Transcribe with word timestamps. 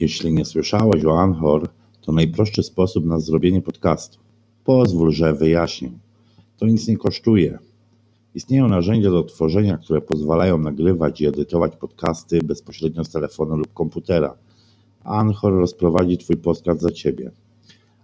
Jeśli 0.00 0.32
nie 0.32 0.44
słyszałeś 0.44 1.04
o 1.04 1.20
Anchor, 1.20 1.68
to 2.00 2.12
najprostszy 2.12 2.62
sposób 2.62 3.04
na 3.04 3.20
zrobienie 3.20 3.62
podcastu. 3.62 4.18
Pozwól, 4.64 5.12
że 5.12 5.34
wyjaśnię. 5.34 5.90
To 6.58 6.66
nic 6.66 6.88
nie 6.88 6.96
kosztuje. 6.96 7.58
Istnieją 8.34 8.68
narzędzia 8.68 9.10
do 9.10 9.22
tworzenia, 9.22 9.76
które 9.76 10.00
pozwalają 10.00 10.58
nagrywać 10.58 11.20
i 11.20 11.26
edytować 11.26 11.76
podcasty 11.76 12.38
bezpośrednio 12.42 13.04
z 13.04 13.10
telefonu 13.10 13.56
lub 13.56 13.72
komputera. 13.72 14.34
Anchor 15.04 15.52
rozprowadzi 15.52 16.18
Twój 16.18 16.36
podcast 16.36 16.80
za 16.80 16.90
Ciebie, 16.90 17.30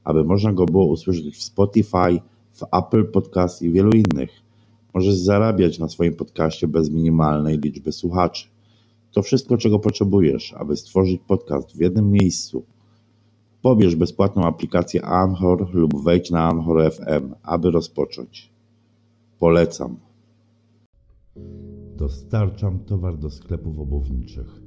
aby 0.05 0.25
można 0.25 0.53
go 0.53 0.66
było 0.66 0.84
usłyszeć 0.86 1.36
w 1.36 1.42
Spotify, 1.42 2.20
w 2.53 2.62
Apple 2.72 3.05
Podcast 3.05 3.62
i 3.62 3.70
wielu 3.70 3.91
innych. 3.91 4.31
Możesz 4.94 5.14
zarabiać 5.14 5.78
na 5.78 5.88
swoim 5.88 6.14
podcaście 6.14 6.69
bez 6.69 6.91
minimalnej 6.91 7.59
liczby 7.59 7.92
słuchaczy. 7.92 8.52
To 9.12 9.22
wszystko, 9.22 9.56
czego 9.56 9.78
potrzebujesz, 9.78 10.55
aby 10.55 10.77
stworzyć 10.77 11.20
podcast 11.27 11.77
w 11.77 11.80
jednym 11.80 12.10
miejscu. 12.10 12.64
Pobierz 13.62 13.96
bezpłatną 13.96 14.44
aplikację 14.44 15.04
Anchor 15.04 15.74
lub 15.74 16.04
wejdź 16.04 16.30
na 16.30 16.48
Anchor 16.48 16.92
FM, 16.92 17.34
aby 17.42 17.70
rozpocząć. 17.70 18.52
Polecam. 19.38 19.96
Dostarczam 21.96 22.78
towar 22.78 23.19
do 23.19 23.30
sklepów 23.30 23.78
obuwniczych. 23.78 24.62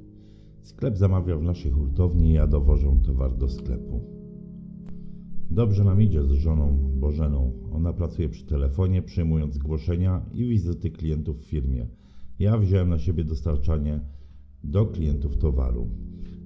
Sklep 0.62 0.96
zamawia 0.96 1.36
w 1.36 1.42
naszej 1.42 1.70
hurtowni 1.70 2.30
i 2.30 2.32
ja 2.32 2.46
dowożę 2.46 3.00
towar 3.06 3.36
do 3.36 3.48
sklepu. 3.48 4.00
Dobrze 5.50 5.84
nam 5.84 6.02
idzie 6.02 6.24
z 6.24 6.30
żoną 6.30 6.78
Bożeną. 6.94 7.52
Ona 7.72 7.92
pracuje 7.92 8.28
przy 8.28 8.46
telefonie, 8.46 9.02
przyjmując 9.02 9.54
zgłoszenia 9.54 10.26
i 10.34 10.48
wizyty 10.48 10.90
klientów 10.90 11.40
w 11.40 11.44
firmie. 11.44 11.86
Ja 12.38 12.58
wziąłem 12.58 12.88
na 12.88 12.98
siebie 12.98 13.24
dostarczanie 13.24 14.00
do 14.70 14.86
klientów 14.86 15.36
towaru. 15.36 15.88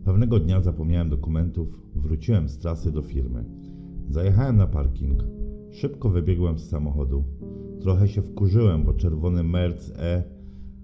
Pewnego 0.05 0.41
dnia 0.41 0.61
zapomniałem 0.61 1.09
dokumentów, 1.09 1.81
wróciłem 1.95 2.49
z 2.49 2.59
trasy 2.59 2.93
do 2.93 3.03
firmy. 3.03 3.45
Zajechałem 4.09 4.57
na 4.57 4.67
parking. 4.67 5.25
Szybko 5.71 6.11
wybiegłem 6.11 6.59
z 6.59 6.69
samochodu. 6.69 7.25
Trochę 7.81 8.09
się 8.09 8.23
wkurzyłem, 8.23 8.85
bo 8.85 8.95
czerwony 8.95 9.43
Merc 9.43 9.91
E 9.99 10.23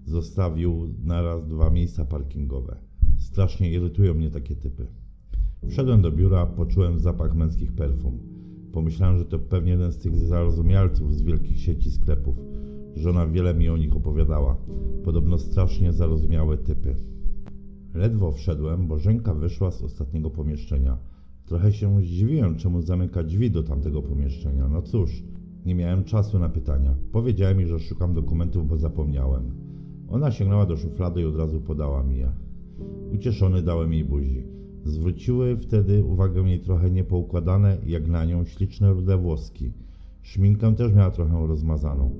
zostawił 0.04 0.94
naraz 1.04 1.46
dwa 1.46 1.70
miejsca 1.70 2.04
parkingowe. 2.04 2.76
Strasznie 3.18 3.72
irytują 3.72 4.14
mnie 4.14 4.30
takie 4.30 4.56
typy. 4.56 4.86
Wszedłem 5.68 6.02
do 6.02 6.12
biura, 6.12 6.46
poczułem 6.46 7.00
zapach 7.00 7.34
męskich 7.34 7.72
perfum. 7.72 8.18
Pomyślałem, 8.72 9.18
że 9.18 9.24
to 9.24 9.38
pewnie 9.38 9.72
jeden 9.72 9.92
z 9.92 9.98
tych 9.98 10.18
zarozumialców 10.18 11.14
z 11.14 11.22
wielkich 11.22 11.60
sieci 11.60 11.90
sklepów. 11.90 12.36
Żona 12.96 13.26
wiele 13.26 13.54
mi 13.54 13.68
o 13.68 13.76
nich 13.76 13.96
opowiadała. 13.96 14.56
Podobno 15.04 15.38
strasznie 15.38 15.92
zarozumiałe 15.92 16.58
typy. 16.58 16.96
Ledwo 17.96 18.32
wszedłem, 18.32 18.86
bo 18.86 18.98
Żenka 18.98 19.34
wyszła 19.34 19.70
z 19.70 19.82
ostatniego 19.82 20.30
pomieszczenia. 20.30 20.98
Trochę 21.46 21.72
się 21.72 22.00
zdziwiłem, 22.02 22.56
czemu 22.56 22.82
zamyka 22.82 23.22
drzwi 23.22 23.50
do 23.50 23.62
tamtego 23.62 24.02
pomieszczenia. 24.02 24.68
No 24.68 24.82
cóż, 24.82 25.22
nie 25.66 25.74
miałem 25.74 26.04
czasu 26.04 26.38
na 26.38 26.48
pytania. 26.48 26.94
Powiedziałem 27.12 27.58
mi, 27.58 27.66
że 27.66 27.80
szukam 27.80 28.14
dokumentów, 28.14 28.68
bo 28.68 28.76
zapomniałem. 28.76 29.50
Ona 30.08 30.30
sięgnęła 30.30 30.66
do 30.66 30.76
szuflady 30.76 31.22
i 31.22 31.24
od 31.24 31.36
razu 31.36 31.60
podała 31.60 32.02
mi 32.02 32.16
je. 32.16 32.30
Ucieszony 33.14 33.62
dałem 33.62 33.92
jej 33.92 34.04
buzi. 34.04 34.42
Zwróciły 34.84 35.56
wtedy 35.56 36.04
uwagę 36.04 36.42
jej 36.42 36.60
trochę 36.60 36.90
niepoukładane, 36.90 37.76
jak 37.86 38.08
na 38.08 38.24
nią, 38.24 38.44
śliczne 38.44 38.92
rude 38.92 39.18
włoski. 39.18 39.72
Szminkę 40.22 40.74
też 40.74 40.94
miała 40.94 41.10
trochę 41.10 41.46
rozmazaną. 41.46 42.10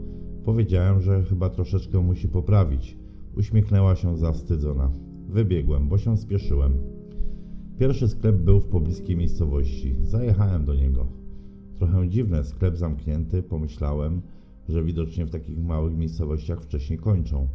Powiedziałem, 0.45 1.01
że 1.01 1.23
chyba 1.23 1.51
troszeczkę 1.51 2.01
musi 2.01 2.29
poprawić. 2.29 2.97
Uśmiechnęła 3.37 3.97
się 3.97 4.17
zawstydzona. 4.17 4.91
Wybiegłem, 5.29 5.89
bo 5.89 5.99
się 5.99 6.17
spieszyłem. 6.17 6.73
Pierwszy 7.79 8.09
sklep 8.09 8.37
był 8.37 8.61
w 8.61 8.67
pobliskiej 8.67 9.17
miejscowości. 9.17 9.97
Zajechałem 10.03 10.65
do 10.65 10.75
niego. 10.75 11.07
Trochę 11.75 12.09
dziwne, 12.09 12.45
sklep 12.45 12.77
zamknięty, 12.77 13.43
pomyślałem, 13.43 14.21
że 14.69 14.85
widocznie 14.85 15.27
w 15.27 15.31
takich 15.31 15.59
małych 15.65 15.97
miejscowościach 15.97 16.63
wcześniej 16.63 16.99
kończą. 16.99 17.47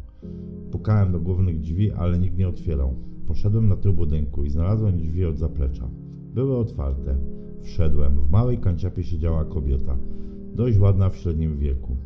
Pukałem 0.70 1.12
do 1.12 1.20
głównych 1.20 1.60
drzwi, 1.60 1.92
ale 1.92 2.18
nikt 2.18 2.38
nie 2.38 2.48
otwierał. 2.48 2.94
Poszedłem 3.26 3.68
na 3.68 3.76
tył 3.76 3.92
budynku 3.92 4.44
i 4.44 4.50
znalazłem 4.50 4.98
drzwi 4.98 5.24
od 5.24 5.38
zaplecza. 5.38 5.88
Były 6.34 6.56
otwarte. 6.56 7.16
Wszedłem. 7.62 8.20
W 8.20 8.30
małej 8.30 8.58
kanciapie 8.58 9.04
siedziała 9.04 9.44
kobieta. 9.44 9.96
Dość 10.54 10.78
ładna 10.78 11.08
w 11.08 11.16
średnim 11.16 11.58
wieku. 11.58 11.96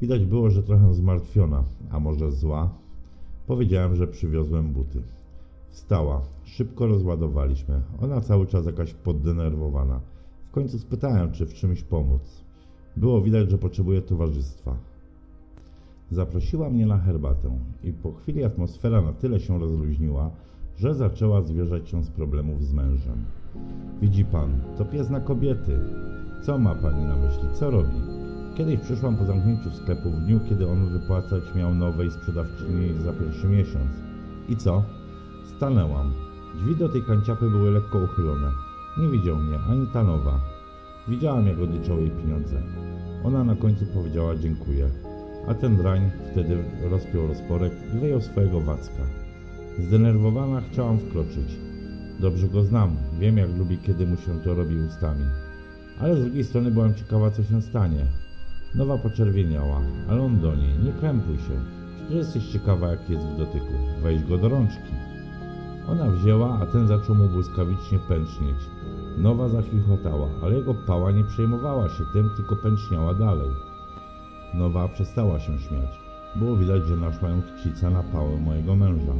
Widać 0.00 0.24
było, 0.24 0.50
że 0.50 0.62
trochę 0.62 0.94
zmartwiona, 0.94 1.64
a 1.90 2.00
może 2.00 2.32
zła. 2.32 2.78
Powiedziałem, 3.46 3.96
że 3.96 4.06
przywiozłem 4.06 4.72
buty. 4.72 5.02
Wstała. 5.70 6.22
Szybko 6.44 6.86
rozładowaliśmy. 6.86 7.80
Ona 8.02 8.20
cały 8.20 8.46
czas 8.46 8.66
jakaś 8.66 8.94
poddenerwowana. 8.94 10.00
W 10.48 10.50
końcu 10.50 10.78
spytałem, 10.78 11.32
czy 11.32 11.46
w 11.46 11.54
czymś 11.54 11.82
pomóc. 11.82 12.22
Było 12.96 13.22
widać, 13.22 13.50
że 13.50 13.58
potrzebuje 13.58 14.02
towarzystwa. 14.02 14.76
Zaprosiła 16.10 16.70
mnie 16.70 16.86
na 16.86 16.98
herbatę 16.98 17.58
i 17.84 17.92
po 17.92 18.12
chwili 18.12 18.44
atmosfera 18.44 19.02
na 19.02 19.12
tyle 19.12 19.40
się 19.40 19.58
rozluźniła, 19.58 20.30
że 20.76 20.94
zaczęła 20.94 21.42
zwierzać 21.42 21.88
się 21.88 22.04
z 22.04 22.10
problemów 22.10 22.64
z 22.64 22.72
mężem. 22.72 23.24
Widzi 24.00 24.24
pan, 24.24 24.60
to 24.78 24.84
pies 24.84 25.10
na 25.10 25.20
kobiety. 25.20 25.78
Co 26.42 26.58
ma 26.58 26.74
pani 26.74 27.04
na 27.04 27.16
myśli? 27.16 27.48
Co 27.54 27.70
robi? 27.70 28.11
Kiedyś 28.56 28.80
przyszłam 28.80 29.16
po 29.16 29.24
zamknięciu 29.24 29.70
sklepu 29.70 30.10
w 30.10 30.20
dniu, 30.20 30.40
kiedy 30.48 30.68
on 30.68 30.88
wypłacać 30.88 31.42
miał 31.54 31.74
nowej 31.74 32.10
sprzedawczyni 32.10 33.02
za 33.04 33.12
pierwszy 33.12 33.46
miesiąc. 33.46 33.90
I 34.48 34.56
co? 34.56 34.82
Stanęłam. 35.56 36.12
Drzwi 36.56 36.76
do 36.76 36.88
tej 36.88 37.02
kanciapy 37.02 37.50
były 37.50 37.70
lekko 37.70 37.98
uchylone. 37.98 38.50
Nie 38.98 39.08
widział 39.08 39.36
mnie, 39.36 39.58
ani 39.70 39.86
ta 39.86 40.04
nowa. 40.04 40.40
Widziałam, 41.08 41.46
jak 41.46 41.58
odliczał 41.58 42.00
jej 42.00 42.10
pieniądze. 42.10 42.62
Ona 43.24 43.44
na 43.44 43.56
końcu 43.56 43.86
powiedziała 43.94 44.36
dziękuję, 44.36 44.90
a 45.48 45.54
ten 45.54 45.76
drań 45.76 46.10
wtedy 46.32 46.64
rozpiął 46.90 47.26
rozporek 47.26 47.72
i 47.94 47.98
wyjął 47.98 48.20
swojego 48.20 48.60
wacka. 48.60 49.02
Zdenerwowana 49.78 50.60
chciałam 50.60 50.98
wkroczyć. 50.98 51.58
Dobrze 52.20 52.48
go 52.48 52.64
znam, 52.64 52.96
wiem 53.18 53.36
jak 53.36 53.58
lubi, 53.58 53.78
kiedy 53.78 54.06
mu 54.06 54.16
się 54.16 54.40
to 54.40 54.54
robi 54.54 54.76
ustami. 54.76 55.24
Ale 56.00 56.16
z 56.16 56.20
drugiej 56.20 56.44
strony 56.44 56.70
byłam 56.70 56.94
ciekawa, 56.94 57.30
co 57.30 57.42
się 57.42 57.62
stanie. 57.62 58.21
Nowa 58.74 58.98
poczerwieniała, 58.98 59.80
ale 60.08 60.22
on 60.22 60.40
do 60.40 60.56
niej, 60.56 60.78
nie 60.84 60.92
krępuj 60.92 61.36
się. 61.36 61.60
Przecież 61.96 62.16
jesteś 62.16 62.46
ciekawa, 62.46 62.88
jak 62.88 63.10
jest 63.10 63.26
w 63.26 63.38
dotyku. 63.38 63.72
Weź 64.02 64.24
go 64.24 64.38
do 64.38 64.48
rączki. 64.48 64.92
Ona 65.88 66.10
wzięła, 66.10 66.58
a 66.60 66.66
ten 66.66 66.88
zaczął 66.88 67.14
mu 67.14 67.28
błyskawicznie 67.28 67.98
pęcznieć. 67.98 68.56
Nowa 69.18 69.48
zachichotała, 69.48 70.28
ale 70.42 70.54
jego 70.54 70.74
pała 70.74 71.10
nie 71.12 71.24
przejmowała 71.24 71.88
się 71.88 72.04
tym, 72.12 72.30
tylko 72.36 72.56
pęczniała 72.56 73.14
dalej. 73.14 73.50
Nowa 74.54 74.88
przestała 74.88 75.40
się 75.40 75.58
śmiać. 75.58 76.00
Było 76.36 76.56
widać, 76.56 76.86
że 76.86 76.96
naszła 76.96 77.28
ją 77.28 77.42
chcica 77.42 77.90
na 77.90 78.02
pałę 78.02 78.36
mojego 78.36 78.76
męża. 78.76 79.14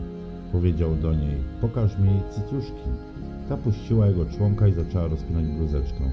Powiedział 0.53 0.95
do 0.97 1.15
niej, 1.15 1.37
pokaż 1.61 1.99
mi 1.99 2.21
cycuszki. 2.31 2.89
Ta 3.49 3.57
puściła 3.57 4.07
jego 4.07 4.27
członka 4.27 4.69
i 4.69 4.73
zaczęła 4.73 5.09
rozpinać 5.09 5.45
bluzeczkę. 5.45 6.11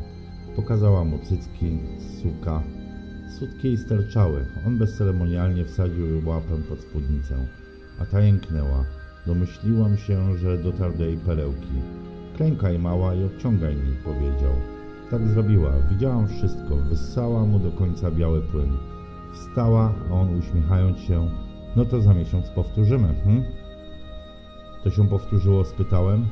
Pokazała 0.55 1.05
mu 1.05 1.19
cycki, 1.19 1.79
suka. 2.21 2.63
Sutkie 3.29 3.67
jej 3.67 3.77
sterczały. 3.77 4.45
On 4.67 4.77
bezceremonialnie 4.77 5.65
wsadził 5.65 6.29
łapę 6.29 6.57
pod 6.69 6.79
spódnicę. 6.79 7.35
A 7.99 8.05
ta 8.05 8.21
jęknęła. 8.21 8.85
Domyśliłam 9.27 9.97
się, 9.97 10.37
że 10.37 10.57
dotarł 10.57 10.97
do 10.97 11.05
jej 11.05 11.17
perełki. 11.17 11.81
Klękaj 12.37 12.79
mała 12.79 13.15
i 13.15 13.23
obciągaj 13.23 13.75
mi, 13.75 13.95
powiedział. 14.03 14.53
Tak 15.11 15.27
zrobiła. 15.27 15.71
Widziałam 15.89 16.27
wszystko. 16.27 16.75
Wyssała 16.75 17.45
mu 17.45 17.59
do 17.59 17.71
końca 17.71 18.11
biały 18.11 18.41
płyn. 18.41 18.77
Wstała, 19.33 19.93
a 20.09 20.13
on 20.13 20.39
uśmiechając 20.39 20.99
się, 20.99 21.29
no 21.75 21.85
to 21.85 22.01
za 22.01 22.13
miesiąc 22.13 22.49
powtórzymy, 22.49 23.07
hm? 23.23 23.43
To 24.83 24.89
się 24.89 25.07
powtórzyło, 25.07 25.65
spytałem. 25.65 26.25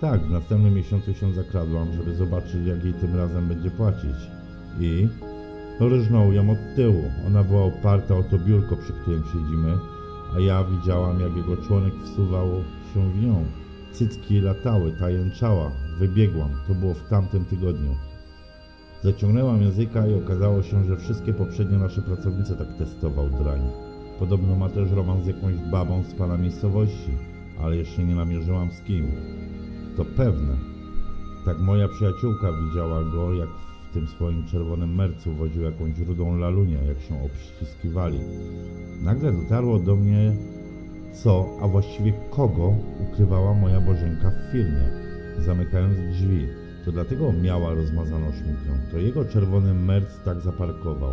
Tak, 0.00 0.20
w 0.20 0.30
następnym 0.30 0.74
miesiącu 0.74 1.14
się 1.14 1.32
zakradłam, 1.32 1.92
żeby 1.92 2.14
zobaczyć, 2.14 2.66
jak 2.66 2.84
jej 2.84 2.94
tym 2.94 3.16
razem 3.16 3.48
będzie 3.48 3.70
płacić. 3.70 4.16
I 4.80 5.08
rżnął 5.80 6.32
ją 6.32 6.50
od 6.50 6.58
tyłu. 6.76 7.10
Ona 7.26 7.44
była 7.44 7.64
oparta 7.64 8.16
o 8.16 8.22
to 8.22 8.38
biurko, 8.38 8.76
przy 8.76 8.92
którym 8.92 9.22
siedzimy, 9.24 9.78
a 10.36 10.40
ja 10.40 10.64
widziałam, 10.64 11.20
jak 11.20 11.36
jego 11.36 11.56
członek 11.56 11.94
wsuwał 12.04 12.48
się 12.94 13.10
w 13.12 13.22
nią. 13.22 13.44
Cycki 13.92 14.40
latały, 14.40 14.92
ta 14.92 15.10
jęczała. 15.10 15.70
Wybiegłam. 15.98 16.50
To 16.68 16.74
było 16.74 16.94
w 16.94 17.08
tamtym 17.08 17.44
tygodniu. 17.44 17.94
Zaciągnęłam 19.02 19.62
języka 19.62 20.06
i 20.06 20.14
okazało 20.14 20.62
się, 20.62 20.84
że 20.84 20.96
wszystkie 20.96 21.32
poprzednie 21.32 21.78
nasze 21.78 22.02
pracownice 22.02 22.56
tak 22.56 22.68
testował 22.78 23.30
drań. 23.30 23.60
Podobno 24.18 24.56
ma 24.56 24.68
też 24.68 24.90
romans 24.90 25.24
z 25.24 25.26
jakąś 25.26 25.54
babą 25.54 26.02
z 26.02 26.14
pana 26.14 26.36
miejscowości, 26.36 27.10
ale 27.62 27.76
jeszcze 27.76 28.04
nie 28.04 28.14
namierzyłam 28.14 28.72
z 28.72 28.80
kim. 28.80 29.06
To 29.96 30.04
pewne. 30.04 30.56
Tak 31.44 31.58
moja 31.58 31.88
przyjaciółka 31.88 32.48
widziała 32.52 33.04
go, 33.04 33.34
jak 33.34 33.48
tym 33.94 34.06
swoim 34.06 34.46
czerwonym 34.46 34.94
mercu 34.94 35.34
woził 35.34 35.62
jakąś 35.62 35.98
rudą 35.98 36.38
lalunię, 36.38 36.78
jak 36.86 37.00
się 37.00 37.24
obściskiwali. 37.24 38.18
Nagle 39.02 39.32
dotarło 39.32 39.78
do 39.78 39.96
mnie, 39.96 40.32
co, 41.12 41.46
a 41.62 41.68
właściwie 41.68 42.12
kogo 42.30 42.74
ukrywała 43.00 43.54
moja 43.54 43.80
Bożenka 43.80 44.30
w 44.30 44.52
firmie, 44.52 44.90
zamykając 45.38 45.98
drzwi. 45.98 46.46
To 46.84 46.92
dlatego 46.92 47.32
miała 47.32 47.74
rozmazaną 47.74 48.32
szminkę. 48.32 48.90
To 48.92 48.98
jego 48.98 49.24
czerwony 49.24 49.74
merc 49.74 50.20
tak 50.24 50.40
zaparkował. 50.40 51.12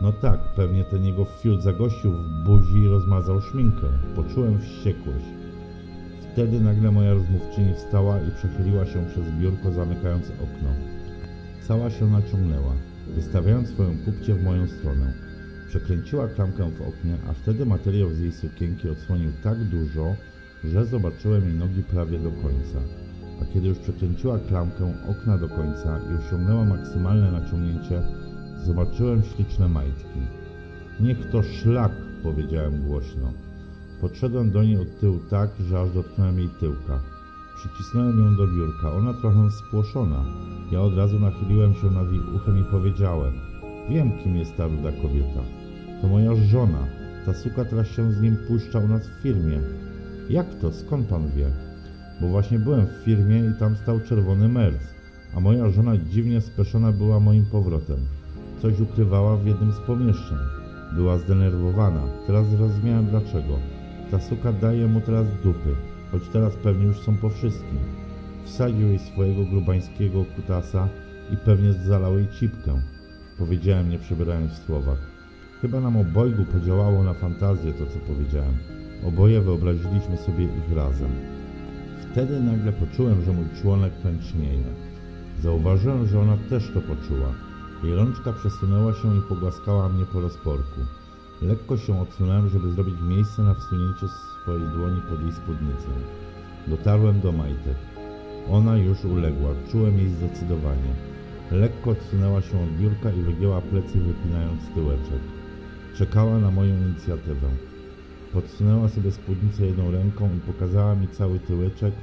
No 0.00 0.12
tak, 0.12 0.40
pewnie 0.56 0.84
ten 0.84 1.04
jego 1.04 1.24
fiut 1.24 1.62
zagościł 1.62 2.12
w 2.12 2.44
buzi 2.46 2.78
i 2.78 2.88
rozmazał 2.88 3.40
szminkę. 3.40 3.86
Poczułem 4.16 4.60
wściekłość. 4.60 5.24
Wtedy 6.32 6.60
nagle 6.60 6.90
moja 6.90 7.14
rozmówczyni 7.14 7.74
wstała 7.74 8.18
i 8.20 8.30
przechyliła 8.30 8.86
się 8.86 9.06
przez 9.06 9.24
biurko, 9.40 9.72
zamykając 9.72 10.30
okno. 10.30 10.97
Cała 11.68 11.90
się 11.90 12.10
naciągnęła, 12.10 12.74
wystawiając 13.14 13.68
swoją 13.68 13.98
kupcie 14.04 14.34
w 14.34 14.42
moją 14.42 14.68
stronę. 14.68 15.12
Przekręciła 15.68 16.28
klamkę 16.28 16.70
w 16.70 16.82
oknie, 16.82 17.16
a 17.30 17.32
wtedy 17.32 17.66
materiał 17.66 18.10
z 18.10 18.20
jej 18.20 18.32
sukienki 18.32 18.88
odsłonił 18.88 19.32
tak 19.42 19.64
dużo, 19.64 20.14
że 20.64 20.86
zobaczyłem 20.86 21.44
jej 21.44 21.54
nogi 21.54 21.82
prawie 21.82 22.18
do 22.18 22.30
końca. 22.30 22.78
A 23.42 23.44
kiedy 23.54 23.68
już 23.68 23.78
przekręciła 23.78 24.38
klamkę 24.38 24.94
okna 25.08 25.38
do 25.38 25.48
końca 25.48 26.00
i 26.12 26.26
osiągnęła 26.26 26.64
maksymalne 26.64 27.32
naciągnięcie, 27.32 28.02
zobaczyłem 28.66 29.22
śliczne 29.22 29.68
majtki. 29.68 30.20
Niech 31.00 31.30
to 31.30 31.42
szlak, 31.42 31.92
powiedziałem 32.22 32.82
głośno. 32.82 33.32
Podszedłem 34.00 34.50
do 34.50 34.62
niej 34.62 34.76
od 34.76 35.00
tyłu 35.00 35.18
tak, 35.30 35.50
że 35.60 35.80
aż 35.80 35.90
dotknąłem 35.90 36.38
jej 36.38 36.48
tyłka. 36.60 37.17
Przycisnąłem 37.58 38.18
ją 38.18 38.36
do 38.36 38.46
biurka, 38.46 38.92
ona 38.92 39.14
trochę 39.14 39.50
spłoszona. 39.50 40.24
Ja 40.72 40.80
od 40.80 40.96
razu 40.96 41.20
nachyliłem 41.20 41.74
się 41.74 41.90
nad 41.90 42.12
jej 42.12 42.20
uchem 42.36 42.58
i 42.58 42.64
powiedziałem 42.64 43.32
Wiem, 43.88 44.12
kim 44.18 44.36
jest 44.36 44.56
ta 44.56 44.66
ruda 44.66 44.92
kobieta. 44.92 45.40
To 46.02 46.08
moja 46.08 46.34
żona. 46.34 46.86
Ta 47.26 47.34
suka 47.34 47.64
teraz 47.64 47.86
się 47.86 48.12
z 48.12 48.20
nim 48.20 48.36
puszcza 48.48 48.78
u 48.78 48.88
nas 48.88 49.08
w 49.08 49.22
firmie. 49.22 49.60
Jak 50.30 50.54
to? 50.60 50.72
Skąd 50.72 51.06
pan 51.06 51.30
wie? 51.30 51.50
Bo 52.20 52.28
właśnie 52.28 52.58
byłem 52.58 52.86
w 52.86 53.04
firmie 53.04 53.38
i 53.38 53.58
tam 53.58 53.76
stał 53.76 54.00
czerwony 54.00 54.48
merc, 54.48 54.82
a 55.34 55.40
moja 55.40 55.70
żona 55.70 55.96
dziwnie 55.96 56.40
speszona 56.40 56.92
była 56.92 57.20
moim 57.20 57.44
powrotem. 57.44 57.98
Coś 58.62 58.80
ukrywała 58.80 59.36
w 59.36 59.46
jednym 59.46 59.72
z 59.72 59.78
pomieszczeń. 59.78 60.38
Była 60.94 61.18
zdenerwowana. 61.18 62.02
Teraz 62.26 62.46
zrozumiałem 62.46 63.06
dlaczego. 63.06 63.58
Ta 64.10 64.20
suka 64.20 64.52
daje 64.52 64.86
mu 64.86 65.00
teraz 65.00 65.26
dupy, 65.42 65.76
choć 66.12 66.28
teraz 66.28 66.56
pewnie 66.56 66.86
już 66.86 66.98
są 66.98 67.16
po 67.16 67.28
wszystkim. 67.28 67.78
Wsadził 68.44 68.88
jej 68.88 68.98
swojego 68.98 69.44
grubańskiego 69.44 70.24
kutasa 70.36 70.88
i 71.32 71.36
pewnie 71.36 71.72
zalał 71.72 72.18
jej 72.18 72.28
cipkę. 72.28 72.80
Powiedziałem, 73.38 73.90
nie 73.90 73.98
przebierając 73.98 74.52
w 74.52 74.64
słowach. 74.66 74.98
Chyba 75.60 75.80
nam 75.80 75.96
obojgu 75.96 76.44
podziałało 76.44 77.04
na 77.04 77.14
fantazję 77.14 77.72
to, 77.72 77.86
co 77.86 77.98
powiedziałem. 77.98 78.54
Oboje 79.04 79.40
wyobraziliśmy 79.40 80.16
sobie 80.16 80.44
ich 80.44 80.76
razem. 80.76 81.10
Wtedy 82.12 82.40
nagle 82.40 82.72
poczułem, 82.72 83.24
że 83.24 83.32
mój 83.32 83.46
członek 83.62 83.92
pęcznieje. 84.02 84.64
Zauważyłem, 85.42 86.06
że 86.06 86.20
ona 86.20 86.36
też 86.50 86.70
to 86.74 86.80
poczuła. 86.80 87.32
Jej 87.84 87.94
rączka 87.94 88.32
przesunęła 88.32 88.92
się 88.92 89.16
i 89.16 89.20
pogłaskała 89.28 89.88
mnie 89.88 90.04
po 90.06 90.20
rozporku. 90.20 90.80
Lekko 91.42 91.76
się 91.76 92.00
odsunąłem, 92.00 92.48
żeby 92.48 92.72
zrobić 92.72 92.94
miejsce 93.08 93.42
na 93.42 93.54
wsunięcie 93.54 94.06
swojej 94.48 94.68
dłoni 94.68 95.00
pod 95.10 95.22
jej 95.22 95.32
spódnicę. 95.32 95.88
Dotarłem 96.66 97.20
do 97.20 97.32
majtek. 97.32 97.76
Ona 98.50 98.76
już 98.76 99.04
uległa, 99.04 99.50
czułem 99.72 99.98
jej 99.98 100.08
zdecydowanie. 100.08 100.92
Lekko 101.50 101.90
odsunęła 101.90 102.40
się 102.40 102.62
od 102.62 102.70
biurka 102.80 103.10
i 103.10 103.22
wygięła 103.22 103.60
plecy, 103.60 103.98
wypinając 103.98 104.60
tyłeczek. 104.74 105.22
Czekała 105.96 106.38
na 106.38 106.50
moją 106.50 106.76
inicjatywę. 106.76 107.48
Podsunęła 108.32 108.88
sobie 108.88 109.12
spódnicę 109.12 109.66
jedną 109.66 109.90
ręką 109.90 110.30
i 110.36 110.52
pokazała 110.52 110.94
mi 110.94 111.08
cały 111.08 111.38
tyłeczek 111.38 111.94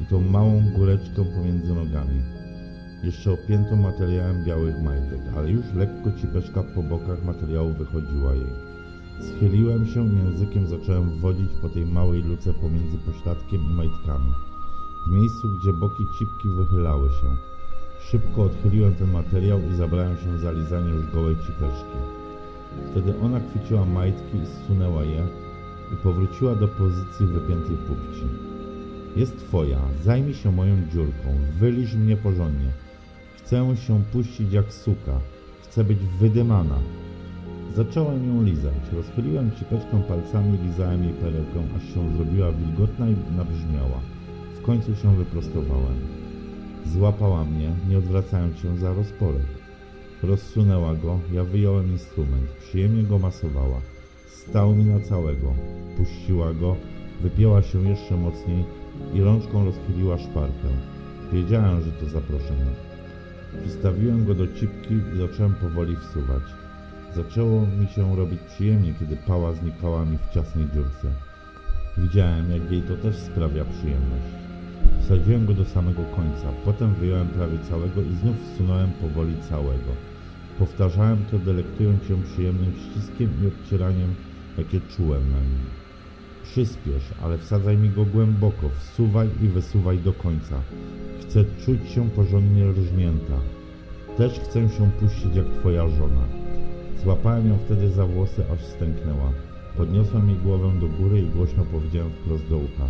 i 0.00 0.06
tą 0.06 0.20
małą 0.20 0.62
góreczkę 0.76 1.24
pomiędzy 1.24 1.74
nogami. 1.74 2.22
Jeszcze 3.02 3.32
opiętą 3.32 3.76
materiałem 3.76 4.44
białych 4.44 4.82
majtek, 4.82 5.20
ale 5.36 5.50
już 5.50 5.66
lekko 5.74 6.12
cipeczka 6.20 6.62
po 6.74 6.82
bokach 6.82 7.24
materiału 7.24 7.72
wychodziła 7.72 8.34
jej. 8.34 8.71
Schyliłem 9.22 9.86
się 9.86 10.08
i 10.08 10.16
językiem 10.16 10.66
zacząłem 10.66 11.20
wodzić 11.20 11.50
po 11.62 11.68
tej 11.68 11.86
małej 11.86 12.22
luce 12.22 12.54
pomiędzy 12.54 12.98
pośladkiem 12.98 13.60
i 13.70 13.74
majtkami. 13.74 14.32
W 15.06 15.10
miejscu, 15.10 15.48
gdzie 15.60 15.72
boki 15.72 16.04
cipki 16.18 16.48
wychylały 16.48 17.08
się. 17.08 17.36
Szybko 18.00 18.42
odchyliłem 18.42 18.94
ten 18.94 19.10
materiał 19.10 19.60
i 19.72 19.76
zabrałem 19.76 20.16
się 20.16 20.38
za 20.38 20.52
lizanie 20.52 20.90
już 20.90 21.12
gołej 21.12 21.36
cipeczki. 21.36 21.98
Wtedy 22.90 23.14
ona 23.20 23.40
chwyciła 23.40 23.84
majtki 23.84 24.38
i 24.38 24.46
zsunęła 24.46 25.04
je 25.04 25.26
i 25.92 25.96
powróciła 25.96 26.54
do 26.54 26.68
pozycji 26.68 27.26
wypiętej 27.26 27.76
pupci. 27.76 28.24
Jest 29.16 29.38
twoja, 29.38 29.78
zajmij 30.04 30.34
się 30.34 30.52
moją 30.52 30.76
dziurką, 30.92 31.28
wyliż 31.58 31.94
mnie 31.94 32.16
porządnie. 32.16 32.72
Chcę 33.36 33.76
się 33.76 34.02
puścić 34.12 34.52
jak 34.52 34.72
suka, 34.72 35.20
chcę 35.62 35.84
być 35.84 35.98
wydymana. 36.20 36.78
Zacząłem 37.76 38.28
ją 38.28 38.42
lizać, 38.42 38.92
rozchyliłem 38.92 39.50
cipeczkę 39.50 40.02
palcami, 40.08 40.58
lizałem 40.58 41.04
jej 41.04 41.12
perełkę, 41.12 41.60
aż 41.76 41.94
się 41.94 42.16
zrobiła 42.16 42.52
wilgotna 42.52 43.08
i 43.08 43.16
nabrzmiała. 43.36 44.00
W 44.54 44.62
końcu 44.62 44.96
się 44.96 45.16
wyprostowałem. 45.16 45.96
Złapała 46.86 47.44
mnie, 47.44 47.70
nie 47.88 47.98
odwracając 47.98 48.58
się 48.58 48.76
za 48.76 48.94
rozporek. 48.94 49.46
Rozsunęła 50.22 50.94
go, 50.94 51.20
ja 51.32 51.44
wyjąłem 51.44 51.92
instrument, 51.92 52.50
przyjemnie 52.50 53.02
go 53.02 53.18
masowała. 53.18 53.80
Stał 54.28 54.74
mi 54.74 54.84
na 54.84 55.00
całego. 55.00 55.54
Puściła 55.96 56.54
go, 56.54 56.76
wypięła 57.20 57.62
się 57.62 57.88
jeszcze 57.88 58.16
mocniej 58.16 58.64
i 59.14 59.20
rączką 59.20 59.64
rozchyliła 59.64 60.18
szparkę. 60.18 60.68
Wiedziałem, 61.32 61.82
że 61.82 61.92
to 61.92 62.06
zaproszenie. 62.06 62.70
Przystawiłem 63.62 64.24
go 64.24 64.34
do 64.34 64.46
cipki 64.46 64.94
i 64.94 65.18
zacząłem 65.18 65.54
powoli 65.54 65.96
wsuwać. 65.96 66.42
Zaczęło 67.16 67.66
mi 67.66 67.88
się 67.88 68.16
robić 68.16 68.40
przyjemnie, 68.40 68.94
kiedy 69.00 69.16
pała 69.16 69.52
znikała 69.52 70.04
mi 70.04 70.18
w 70.18 70.34
ciasnej 70.34 70.66
dziurce. 70.74 71.08
Widziałem, 71.98 72.50
jak 72.50 72.70
jej 72.70 72.82
to 72.82 72.96
też 72.96 73.16
sprawia 73.16 73.64
przyjemność. 73.64 74.32
Wsadziłem 75.00 75.46
go 75.46 75.54
do 75.54 75.64
samego 75.64 76.02
końca, 76.16 76.52
potem 76.64 76.94
wyjąłem 76.94 77.28
prawie 77.28 77.58
całego 77.58 78.02
i 78.02 78.14
znów 78.14 78.36
wsunąłem 78.54 78.90
powoli 78.90 79.34
całego. 79.48 79.92
Powtarzałem 80.58 81.24
to, 81.30 81.38
delektując 81.38 82.04
się 82.04 82.22
przyjemnym 82.22 82.72
ściskiem 82.72 83.30
i 83.42 83.46
odcieraniem, 83.46 84.14
jakie 84.58 84.80
czułem 84.80 85.30
na 85.30 85.40
nim. 85.40 85.66
Przyspiesz, 86.42 87.12
ale 87.22 87.38
wsadzaj 87.38 87.76
mi 87.76 87.90
go 87.90 88.04
głęboko, 88.04 88.68
wsuwaj 88.78 89.28
i 89.42 89.48
wysuwaj 89.48 89.98
do 89.98 90.12
końca. 90.12 90.60
Chcę 91.20 91.44
czuć 91.64 91.90
się 91.90 92.10
porządnie 92.10 92.72
rżnięta. 92.72 93.38
Też 94.16 94.40
chcę 94.40 94.68
się 94.68 94.90
puścić 95.00 95.36
jak 95.36 95.46
twoja 95.60 95.88
żona. 95.88 96.41
Złapałem 97.02 97.48
ją 97.48 97.58
wtedy 97.58 97.88
za 97.88 98.06
włosy, 98.06 98.44
aż 98.54 98.60
stęknęła. 98.60 99.32
Podniosłem 99.76 100.28
jej 100.28 100.38
głowę 100.38 100.72
do 100.80 100.88
góry 100.88 101.20
i 101.20 101.26
głośno 101.26 101.64
powiedziałem 101.64 102.10
wprost 102.10 102.48
do 102.48 102.56
ucha. 102.56 102.88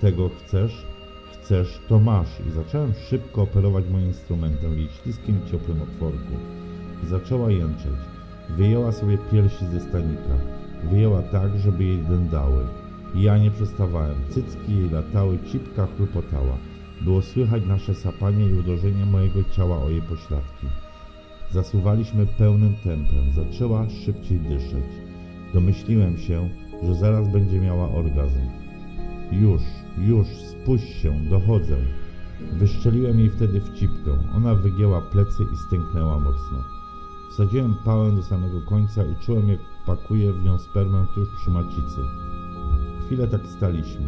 Tego 0.00 0.28
chcesz? 0.28 0.86
Chcesz, 1.32 1.80
to 1.88 1.98
masz. 1.98 2.40
I 2.48 2.50
zacząłem 2.50 2.92
szybko 3.08 3.42
operować 3.42 3.84
moim 3.90 4.06
instrumentem 4.06 4.74
w 4.74 4.78
jej 4.78 4.88
śliskim, 4.88 5.40
ciepłym 5.50 5.82
otworku. 5.82 6.34
Zaczęła 7.08 7.50
jęczeć. 7.50 8.00
Wyjęła 8.56 8.92
sobie 8.92 9.18
piersi 9.18 9.66
ze 9.66 9.80
stanika. 9.80 10.34
Wyjęła 10.90 11.22
tak, 11.22 11.58
żeby 11.58 11.84
jej 11.84 11.98
dędały. 11.98 12.64
Ja 13.14 13.38
nie 13.38 13.50
przestawałem. 13.50 14.16
Cycki 14.30 14.76
jej 14.76 14.90
latały, 14.90 15.38
cipka 15.52 15.86
chrupotała. 15.96 16.56
Było 17.00 17.22
słychać 17.22 17.66
nasze 17.66 17.94
sapanie 17.94 18.46
i 18.46 18.54
uderzenie 18.54 19.06
mojego 19.06 19.44
ciała 19.44 19.82
o 19.82 19.90
jej 19.90 20.02
pośladki. 20.02 20.66
Zasuwaliśmy 21.54 22.26
pełnym 22.26 22.74
tempem. 22.84 23.32
Zaczęła 23.34 23.90
szybciej 23.90 24.40
dyszeć. 24.40 24.84
Domyśliłem 25.54 26.18
się, 26.18 26.48
że 26.82 26.94
zaraz 26.94 27.32
będzie 27.32 27.60
miała 27.60 27.90
orgazm. 27.90 28.40
Już, 29.32 29.62
już, 29.98 30.26
spuść 30.26 31.02
się, 31.02 31.20
dochodzę. 31.30 31.76
Wyszczeliłem 32.52 33.18
jej 33.18 33.30
wtedy 33.30 33.60
w 33.60 33.74
cipkę. 33.74 34.10
Ona 34.36 34.54
wygięła 34.54 35.00
plecy 35.00 35.42
i 35.54 35.56
stęknęła 35.56 36.18
mocno. 36.18 36.58
Wsadziłem 37.30 37.74
pałę 37.84 38.12
do 38.12 38.22
samego 38.22 38.60
końca 38.68 39.04
i 39.04 39.24
czułem, 39.24 39.48
jak 39.48 39.60
pakuje 39.86 40.32
w 40.32 40.44
nią 40.44 40.58
spermę 40.58 41.06
tuż 41.14 41.28
przy 41.40 41.50
macicy. 41.50 42.00
Chwilę 43.06 43.28
tak 43.28 43.46
staliśmy. 43.46 44.06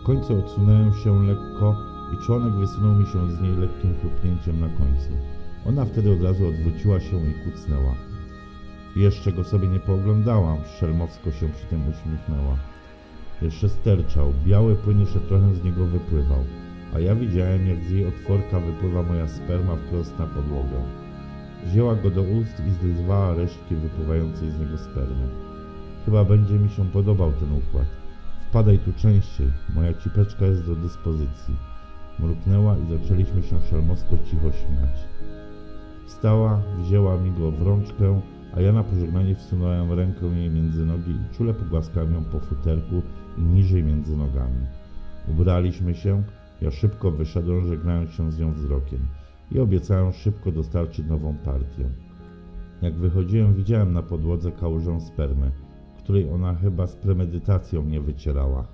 W 0.00 0.02
końcu 0.02 0.38
odsunąłem 0.38 0.94
się 0.94 1.22
lekko 1.22 1.76
i 2.14 2.24
członek 2.26 2.54
wysunął 2.54 2.94
mi 2.94 3.06
się 3.06 3.30
z 3.30 3.40
niej 3.40 3.56
lekkim 3.56 3.94
chrupnięciem 4.00 4.60
na 4.60 4.68
końcu. 4.68 5.33
Ona 5.66 5.84
wtedy 5.84 6.12
od 6.12 6.22
razu 6.22 6.48
odwróciła 6.48 7.00
się 7.00 7.16
i 7.16 7.34
kucnęła. 7.34 7.94
Jeszcze 8.96 9.32
go 9.32 9.44
sobie 9.44 9.68
nie 9.68 9.80
pooglądałam, 9.80 10.58
szelmowsko 10.78 11.32
się 11.32 11.48
przy 11.48 11.66
tym 11.66 11.80
uśmiechnęła. 11.88 12.56
Jeszcze 13.42 13.68
sterczał, 13.68 14.32
biały 14.46 14.76
płyn 14.76 15.00
jeszcze 15.00 15.20
trochę 15.20 15.54
z 15.54 15.64
niego 15.64 15.86
wypływał, 15.86 16.44
a 16.94 17.00
ja 17.00 17.14
widziałem, 17.14 17.66
jak 17.66 17.84
z 17.84 17.90
jej 17.90 18.06
otworka 18.06 18.60
wypływa 18.60 19.02
moja 19.02 19.28
sperma 19.28 19.76
wprost 19.76 20.18
na 20.18 20.26
podłogę. 20.26 20.82
Wzięła 21.66 21.94
go 21.94 22.10
do 22.10 22.22
ust 22.22 22.62
i 22.68 22.70
zlizwała 22.70 23.34
resztki 23.34 23.74
wypływającej 23.74 24.50
z 24.50 24.58
niego 24.58 24.78
spermy. 24.78 25.28
Chyba 26.04 26.24
będzie 26.24 26.54
mi 26.54 26.70
się 26.70 26.84
podobał 26.90 27.32
ten 27.32 27.52
układ. 27.52 27.86
Wpadaj 28.48 28.78
tu 28.78 28.92
częściej, 28.92 29.52
moja 29.74 29.94
cipeczka 29.94 30.46
jest 30.46 30.66
do 30.66 30.74
dyspozycji. 30.74 31.54
Mruknęła 32.18 32.76
i 32.78 32.98
zaczęliśmy 32.98 33.42
się 33.42 33.60
szelmowsko 33.70 34.18
cicho 34.30 34.52
śmiać. 34.52 35.08
Wstała, 36.06 36.62
wzięła 36.78 37.16
mi 37.16 37.32
go 37.32 37.50
w 37.50 37.62
rączkę, 37.62 38.20
a 38.56 38.60
ja 38.60 38.72
na 38.72 38.84
pożegnanie 38.84 39.34
wsunąłem 39.34 39.92
rękę 39.92 40.26
jej 40.26 40.50
między 40.50 40.86
nogi 40.86 41.10
i 41.10 41.34
czule 41.36 41.54
pogłaskałem 41.54 42.14
ją 42.14 42.24
po 42.24 42.40
futerku 42.40 43.02
i 43.38 43.42
niżej 43.42 43.84
między 43.84 44.16
nogami. 44.16 44.66
Ubraliśmy 45.28 45.94
się, 45.94 46.22
ja 46.60 46.70
szybko 46.70 47.10
wyszedłem, 47.10 47.66
żegnając 47.66 48.10
się 48.10 48.32
z 48.32 48.38
nią 48.38 48.52
wzrokiem 48.52 49.06
i 49.52 49.60
obiecałem 49.60 50.12
szybko 50.12 50.52
dostarczyć 50.52 51.06
nową 51.06 51.36
partię. 51.44 51.88
Jak 52.82 52.94
wychodziłem, 52.94 53.54
widziałem 53.54 53.92
na 53.92 54.02
podłodze 54.02 54.52
kałużę 54.52 55.00
spermy, 55.00 55.50
której 55.98 56.30
ona 56.30 56.54
chyba 56.54 56.86
z 56.86 56.96
premedytacją 56.96 57.82
nie 57.82 58.00
wycierała. 58.00 58.73